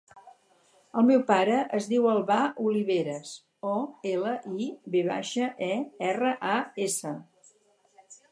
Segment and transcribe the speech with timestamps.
[0.99, 2.37] El meu pare es diu Albà
[2.69, 3.35] Oliveras:
[3.73, 3.75] o,
[4.13, 4.33] ela,
[4.67, 5.79] i, ve baixa, e,
[6.13, 7.13] erra, a, essa.